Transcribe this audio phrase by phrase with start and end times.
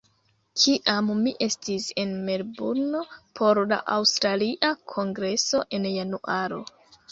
[0.59, 3.03] Kiam mi estis en Melburno
[3.41, 6.63] por la aŭstralia kongreso en Januaro